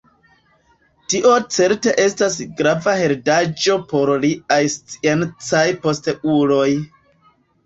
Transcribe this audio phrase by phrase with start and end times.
[1.13, 6.69] Tio certe estas grava heredaĵo por liaj sciencaj posteuloj.